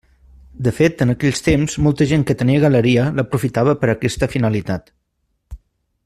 De 0.67 0.71
fet 0.77 1.01
en 1.05 1.13
aquells 1.13 1.41
temps 1.47 1.75
molta 1.87 2.07
gent 2.13 2.23
que 2.29 2.37
tenia 2.41 2.63
galeria 2.65 3.03
l'aprofitava 3.19 3.75
per 3.83 3.91
a 3.91 3.95
aquesta 3.99 4.31
finalitat. 4.37 4.89